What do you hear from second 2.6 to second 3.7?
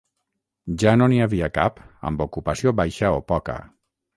baixa o poca.